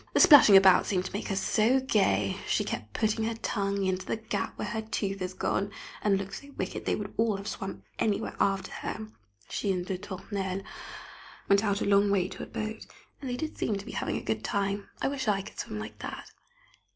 The 0.15 0.19
splashing 0.19 0.57
about 0.57 0.87
seemed 0.87 1.05
to 1.05 1.13
make 1.13 1.27
her 1.27 1.35
so 1.35 1.79
gay, 1.79 2.35
she 2.47 2.63
kept 2.63 2.91
putting 2.93 3.23
her 3.25 3.35
tongue 3.35 3.85
into 3.85 4.03
the 4.03 4.15
gap 4.17 4.57
where 4.57 4.67
her 4.69 4.81
tooth 4.81 5.21
is 5.21 5.35
gone, 5.35 5.71
and 6.01 6.17
looked 6.17 6.37
so 6.37 6.49
wicked 6.57 6.85
they 6.85 6.95
would 6.95 7.13
all 7.17 7.37
have 7.37 7.47
swam 7.47 7.83
anywhere 7.99 8.35
after 8.39 8.71
her. 8.71 9.05
She 9.47 9.71
and 9.71 9.85
de 9.85 9.99
Tournelle 9.99 10.63
went 11.47 11.63
out 11.63 11.81
a 11.81 11.85
long 11.85 12.09
way 12.09 12.27
to 12.29 12.41
a 12.41 12.47
boat, 12.47 12.87
and 13.21 13.29
they 13.29 13.37
did 13.37 13.59
seem 13.59 13.75
to 13.77 13.85
be 13.85 13.91
having 13.91 14.17
a 14.17 14.21
good 14.23 14.43
time. 14.43 14.89
I 15.03 15.07
wish 15.07 15.27
I 15.27 15.43
could 15.43 15.59
swim 15.59 15.77
like 15.77 15.99
that. 15.99 16.31